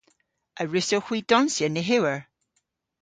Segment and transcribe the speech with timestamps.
[0.61, 2.19] A wrussowgh hwi donsya nyhewer?